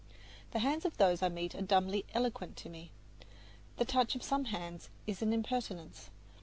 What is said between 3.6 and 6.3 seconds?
The touch of some hands is an impertinence.